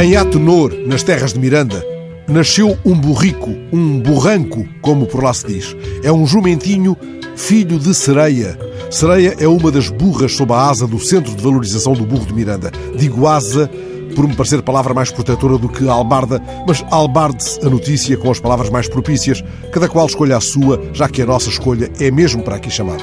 Em 0.00 0.16
Atenor, 0.16 0.72
nas 0.86 1.02
terras 1.02 1.34
de 1.34 1.38
Miranda, 1.38 1.84
nasceu 2.26 2.78
um 2.82 2.94
burrico, 2.98 3.50
um 3.70 4.00
burranco, 4.00 4.66
como 4.80 5.06
por 5.06 5.22
lá 5.22 5.34
se 5.34 5.46
diz. 5.46 5.76
É 6.02 6.10
um 6.10 6.26
jumentinho 6.26 6.96
filho 7.36 7.78
de 7.78 7.94
sereia. 7.94 8.58
Sereia 8.90 9.36
é 9.38 9.46
uma 9.46 9.70
das 9.70 9.90
burras 9.90 10.32
sob 10.32 10.50
a 10.54 10.70
asa 10.70 10.86
do 10.86 10.98
Centro 10.98 11.34
de 11.34 11.42
Valorização 11.42 11.92
do 11.92 12.06
Burro 12.06 12.24
de 12.24 12.32
Miranda. 12.32 12.72
Digo 12.96 13.26
asa 13.26 13.70
por 14.14 14.26
me 14.26 14.34
parecer 14.34 14.62
palavra 14.62 14.94
mais 14.94 15.10
protetora 15.10 15.58
do 15.58 15.68
que 15.68 15.88
albarda, 15.88 16.42
mas 16.66 16.84
albarde-se 16.90 17.64
a 17.64 17.70
notícia 17.70 18.16
com 18.16 18.30
as 18.30 18.40
palavras 18.40 18.70
mais 18.70 18.88
propícias, 18.88 19.42
cada 19.72 19.88
qual 19.88 20.06
escolha 20.06 20.36
a 20.36 20.40
sua, 20.40 20.80
já 20.92 21.08
que 21.08 21.22
a 21.22 21.26
nossa 21.26 21.48
escolha 21.48 21.90
é 22.00 22.10
mesmo 22.10 22.42
para 22.42 22.56
aqui 22.56 22.70
chamada. 22.70 23.02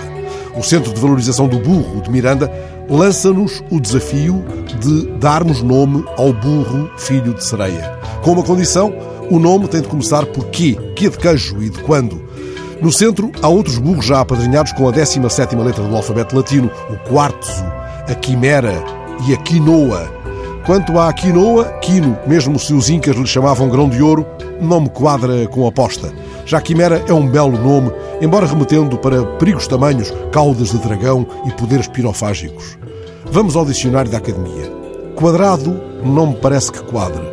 O 0.55 0.63
Centro 0.63 0.93
de 0.93 0.99
Valorização 0.99 1.47
do 1.47 1.59
Burro 1.59 2.01
de 2.01 2.09
Miranda 2.09 2.51
lança-nos 2.89 3.63
o 3.69 3.79
desafio 3.79 4.43
de 4.79 5.07
darmos 5.19 5.61
nome 5.61 6.03
ao 6.17 6.33
burro 6.33 6.89
filho 6.97 7.33
de 7.33 7.43
sereia. 7.43 7.97
Com 8.23 8.31
uma 8.31 8.43
condição, 8.43 8.93
o 9.29 9.39
nome 9.39 9.67
tem 9.67 9.81
de 9.81 9.87
começar 9.87 10.25
por 10.25 10.45
quê? 10.47 10.75
Quê 10.95 11.09
de 11.09 11.17
queijo 11.17 11.61
e 11.61 11.69
de 11.69 11.79
quando? 11.83 12.29
No 12.81 12.91
centro, 12.91 13.31
há 13.41 13.47
outros 13.47 13.77
burros 13.77 14.05
já 14.05 14.21
apadrinhados 14.21 14.71
com 14.71 14.87
a 14.87 14.91
17ª 14.91 15.63
letra 15.63 15.83
do 15.83 15.95
alfabeto 15.95 16.35
latino, 16.35 16.71
o 16.89 17.09
quartzo, 17.09 17.63
a 18.07 18.15
quimera 18.15 18.73
e 19.27 19.33
a 19.33 19.37
quinoa. 19.37 20.18
Quanto 20.69 20.99
à 20.99 21.11
quinoa, 21.11 21.65
quino, 21.81 22.15
mesmo 22.27 22.59
se 22.59 22.75
os 22.75 22.91
incas 22.91 23.15
lhe 23.15 23.25
chamavam 23.25 23.69
grão 23.69 23.89
de 23.89 24.03
ouro, 24.03 24.23
não 24.61 24.81
me 24.81 24.87
quadra 24.87 25.47
com 25.47 25.65
aposta. 25.65 26.13
Já 26.45 26.61
quimera 26.61 27.03
é 27.07 27.11
um 27.11 27.27
belo 27.27 27.57
nome, 27.57 27.91
embora 28.21 28.45
remetendo 28.45 28.95
para 28.95 29.25
perigos 29.39 29.65
tamanhos, 29.65 30.13
caudas 30.31 30.69
de 30.69 30.77
dragão 30.77 31.25
e 31.47 31.51
poderes 31.53 31.87
pirofágicos. 31.87 32.77
Vamos 33.31 33.55
ao 33.55 33.65
dicionário 33.65 34.11
da 34.11 34.19
Academia. 34.19 34.71
Quadrado 35.15 35.81
não 36.05 36.27
me 36.27 36.35
parece 36.35 36.71
que 36.71 36.83
quadre 36.83 37.23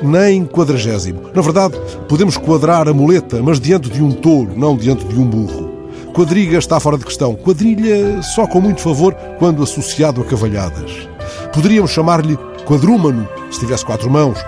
nem 0.00 0.46
quadragésimo. 0.46 1.22
Na 1.34 1.42
verdade, 1.42 1.74
podemos 2.08 2.36
quadrar 2.36 2.86
a 2.86 2.94
muleta, 2.94 3.42
mas 3.42 3.58
diante 3.58 3.90
de 3.90 4.00
um 4.00 4.12
touro, 4.12 4.52
não 4.56 4.76
diante 4.76 5.04
de 5.06 5.18
um 5.18 5.24
burro. 5.24 5.74
Quadriga 6.14 6.56
está 6.56 6.78
fora 6.78 6.96
de 6.96 7.04
questão. 7.04 7.34
Quadrilha 7.34 8.22
só 8.22 8.46
com 8.46 8.60
muito 8.60 8.80
favor 8.80 9.12
quando 9.40 9.62
associado 9.62 10.20
a 10.20 10.24
cavalhadas. 10.24 11.08
Poderíamos 11.52 11.90
chamar-lhe 11.90 12.38
quadrúmano, 12.66 13.26
se 13.50 13.60
tivesse 13.60 13.84
quatro 13.84 14.10
mãos. 14.10 14.38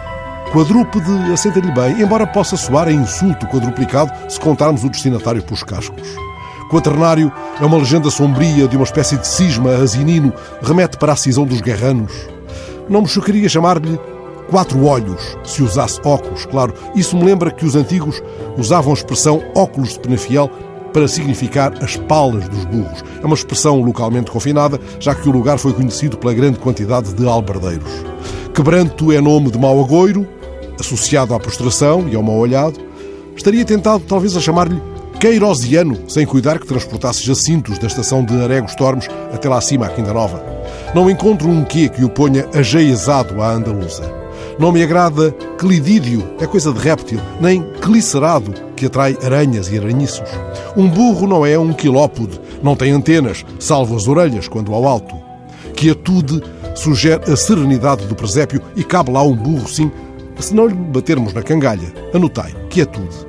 Quadrúpede 0.53 1.33
assenta-lhe 1.33 1.71
bem, 1.71 2.03
embora 2.03 2.27
possa 2.27 2.57
soar 2.57 2.89
a 2.89 2.93
insulto 2.93 3.47
quadruplicado 3.47 4.11
se 4.29 4.41
contarmos 4.41 4.83
o 4.83 4.91
destinatário 4.91 5.43
pelos 5.43 5.63
cascos. 5.63 6.09
Quaternário 6.69 7.33
é 7.61 7.65
uma 7.65 7.79
legenda 7.79 8.11
sombria 8.11 8.67
de 8.67 8.77
uma 8.77 8.85
espécie 8.85 9.17
de 9.17 9.27
cisma 9.27 9.71
asinino, 9.77 10.33
remete 10.61 10.99
para 10.99 11.13
a 11.13 11.17
cisão 11.17 11.47
dos 11.47 11.61
guerranos. 11.61 12.13
Não 12.89 13.03
me 13.03 13.09
chocaria 13.09 13.49
chamar-lhe 13.49 13.99
quatro 14.51 14.85
olhos, 14.85 15.37
se 15.45 15.63
usasse 15.63 16.01
óculos, 16.05 16.45
claro. 16.47 16.75
Isso 16.95 17.17
me 17.17 17.25
lembra 17.25 17.51
que 17.51 17.65
os 17.65 17.77
antigos 17.77 18.23
usavam 18.57 18.91
a 18.93 18.95
expressão 18.95 19.43
óculos 19.55 19.93
de 19.93 20.01
penafiel 20.01 20.51
para 20.93 21.07
significar 21.07 21.73
as 21.83 21.97
palas 21.97 22.49
dos 22.49 22.65
burros. 22.65 23.05
É 23.23 23.27
uma 23.27 23.35
expressão 23.35 23.81
localmente 23.81 24.31
confinada, 24.31 24.81
já 24.99 25.15
que 25.15 25.29
o 25.29 25.33
lugar 25.33 25.59
foi 25.59 25.73
conhecido 25.73 26.17
pela 26.17 26.35
grande 26.35 26.59
quantidade 26.59 27.15
de 27.15 27.27
albardeiros. 27.27 28.08
Quebranto 28.59 29.13
é 29.13 29.21
nome 29.21 29.53
de 29.53 29.57
mau 29.57 29.81
agoiro, 29.81 30.27
associado 30.81 31.33
à 31.33 31.39
prostração 31.39 32.09
e 32.09 32.17
ao 32.17 32.25
mau 32.25 32.35
olhado. 32.35 32.81
Estaria 33.37 33.65
tentado 33.65 34.03
talvez 34.03 34.37
a 34.37 34.41
chamar-lhe 34.41 34.83
Queirosiano, 35.21 35.97
sem 36.09 36.27
cuidar 36.27 36.59
que 36.59 36.67
transportasse 36.67 37.25
jacintos 37.25 37.79
da 37.79 37.87
estação 37.87 38.25
de 38.25 38.35
Aregos 38.43 38.75
Tormes 38.75 39.07
até 39.33 39.49
lá 39.49 39.59
acima, 39.59 39.87
à 39.87 39.91
Quinta 39.91 40.13
Nova. 40.13 40.45
Não 40.93 41.09
encontro 41.09 41.49
um 41.49 41.65
quê 41.65 41.89
que 41.89 42.03
o 42.03 42.09
ponha 42.09 42.49
ajeizado 42.53 43.41
à 43.41 43.53
andaluza. 43.53 44.13
Não 44.59 44.73
me 44.73 44.83
agrada 44.83 45.31
clidídio, 45.57 46.29
é 46.41 46.47
coisa 46.49 46.73
de 46.73 46.81
réptil, 46.81 47.21
nem 47.41 47.63
clicerado, 47.81 48.53
que 48.75 48.87
atrai 48.87 49.17
aranhas 49.23 49.71
e 49.71 49.79
aranhiços. 49.79 50.29
Um 50.77 50.89
burro 50.89 51.29
não 51.29 51.47
é 51.47 51.57
um 51.57 51.73
quilópode, 51.73 52.41
não 52.61 52.75
tem 52.75 52.91
antenas, 52.91 53.47
salvo 53.61 53.95
as 53.95 54.09
orelhas 54.09 54.49
quando 54.49 54.75
ao 54.75 54.85
alto. 54.85 55.28
Quietude 55.75 56.43
sugere 56.75 57.31
a 57.31 57.37
serenidade 57.37 58.07
do 58.07 58.15
presépio 58.15 58.61
e 58.77 58.85
cabe 58.85 59.11
lá 59.11 59.23
um 59.23 59.35
burro, 59.35 59.69
sim, 59.69 59.91
se 60.39 60.55
não 60.55 60.67
lhe 60.67 60.75
batermos 60.75 61.33
na 61.33 61.43
cangalha. 61.43 61.93
Anotai, 62.15 62.55
quietude. 62.71 63.27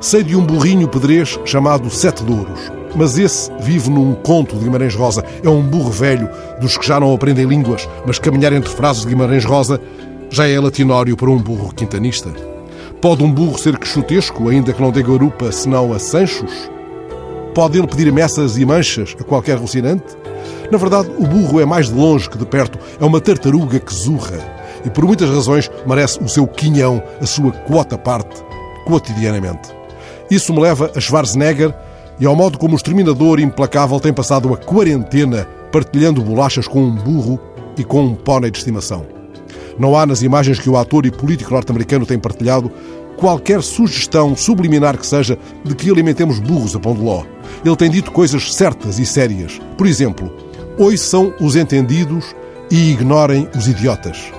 Sei 0.00 0.22
de 0.22 0.34
um 0.34 0.44
burrinho 0.44 0.88
pedrez 0.88 1.38
chamado 1.44 1.90
Sete 1.90 2.22
Douros, 2.24 2.72
mas 2.94 3.18
esse 3.18 3.50
vive 3.60 3.90
num 3.90 4.14
conto 4.14 4.56
de 4.56 4.64
Guimarães 4.64 4.94
Rosa. 4.94 5.24
É 5.42 5.48
um 5.48 5.62
burro 5.62 5.90
velho, 5.90 6.28
dos 6.60 6.76
que 6.76 6.86
já 6.86 6.98
não 6.98 7.14
aprendem 7.14 7.46
línguas, 7.46 7.88
mas 8.06 8.18
caminhar 8.18 8.52
entre 8.52 8.70
frases 8.70 9.02
de 9.02 9.08
Guimarães 9.08 9.44
Rosa 9.44 9.80
já 10.30 10.48
é 10.48 10.58
latinório 10.58 11.16
para 11.16 11.30
um 11.30 11.38
burro 11.38 11.74
quintanista? 11.74 12.30
Pode 13.00 13.22
um 13.22 13.32
burro 13.32 13.58
ser 13.58 13.78
queixotesco, 13.78 14.48
ainda 14.48 14.72
que 14.72 14.80
não 14.80 14.90
dê 14.90 15.02
garupa, 15.02 15.50
senão 15.52 15.92
a 15.92 15.98
Sanchos? 15.98 16.70
Pode 17.54 17.78
ele 17.78 17.86
pedir 17.86 18.12
messas 18.12 18.56
e 18.56 18.64
manchas 18.64 19.16
a 19.18 19.24
qualquer 19.24 19.58
rocinante? 19.58 20.16
Na 20.70 20.78
verdade, 20.78 21.10
o 21.18 21.26
burro 21.26 21.60
é 21.60 21.64
mais 21.64 21.88
de 21.88 21.94
longe 21.94 22.30
que 22.30 22.38
de 22.38 22.46
perto. 22.46 22.78
É 23.00 23.04
uma 23.04 23.20
tartaruga 23.20 23.80
que 23.80 23.92
zurra. 23.92 24.38
E 24.84 24.90
por 24.90 25.04
muitas 25.04 25.28
razões 25.28 25.70
merece 25.86 26.22
o 26.22 26.28
seu 26.28 26.46
quinhão, 26.46 27.02
a 27.20 27.26
sua 27.26 27.50
quota 27.50 27.98
parte, 27.98 28.42
cotidianamente. 28.86 29.68
Isso 30.30 30.52
me 30.54 30.60
leva 30.60 30.92
a 30.94 31.00
Schwarzenegger 31.00 31.74
e 32.20 32.24
ao 32.24 32.36
modo 32.36 32.56
como 32.56 32.74
o 32.74 32.76
exterminador 32.76 33.40
implacável 33.40 33.98
tem 33.98 34.12
passado 34.12 34.52
a 34.54 34.56
quarentena 34.56 35.46
partilhando 35.72 36.22
bolachas 36.22 36.68
com 36.68 36.82
um 36.82 36.94
burro 36.94 37.40
e 37.76 37.82
com 37.82 38.04
um 38.04 38.14
pônei 38.14 38.50
de 38.50 38.58
estimação. 38.58 39.04
Não 39.78 39.96
há 39.96 40.06
nas 40.06 40.22
imagens 40.22 40.58
que 40.58 40.70
o 40.70 40.76
ator 40.76 41.04
e 41.04 41.10
político 41.10 41.52
norte-americano 41.52 42.06
tem 42.06 42.18
partilhado 42.18 42.70
qualquer 43.20 43.62
sugestão 43.62 44.34
subliminar 44.34 44.96
que 44.96 45.06
seja 45.06 45.38
de 45.62 45.74
que 45.74 45.90
alimentemos 45.90 46.40
burros 46.40 46.74
a 46.74 46.80
pão 46.80 46.94
de 46.94 47.02
ló. 47.02 47.22
Ele 47.62 47.76
tem 47.76 47.90
dito 47.90 48.10
coisas 48.10 48.54
certas 48.54 48.98
e 48.98 49.04
sérias. 49.04 49.60
Por 49.76 49.86
exemplo, 49.86 50.32
ouçam 50.78 51.34
os 51.38 51.54
entendidos 51.54 52.34
e 52.70 52.90
ignorem 52.90 53.46
os 53.54 53.68
idiotas. 53.68 54.32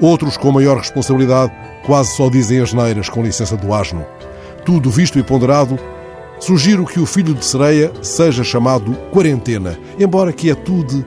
Outros, 0.00 0.36
com 0.36 0.50
maior 0.50 0.78
responsabilidade, 0.78 1.52
quase 1.86 2.16
só 2.16 2.28
dizem 2.28 2.60
as 2.60 2.72
neiras 2.72 3.08
com 3.08 3.22
licença 3.22 3.56
do 3.56 3.72
asno. 3.72 4.04
Tudo 4.64 4.90
visto 4.90 5.16
e 5.18 5.22
ponderado, 5.22 5.78
sugiro 6.40 6.84
que 6.84 6.98
o 6.98 7.06
filho 7.06 7.34
de 7.34 7.44
sereia 7.44 7.92
seja 8.02 8.42
chamado 8.42 8.94
Quarentena, 9.12 9.78
embora 9.98 10.32
quietude 10.32 11.04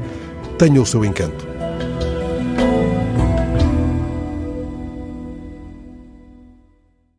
tenha 0.58 0.82
o 0.82 0.86
seu 0.86 1.04
encanto. 1.04 1.47